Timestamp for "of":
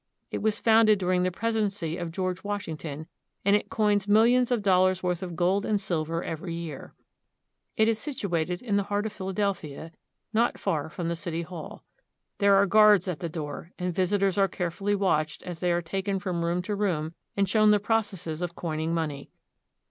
1.95-2.11, 4.49-4.63, 5.21-5.35, 9.05-9.13, 18.41-18.55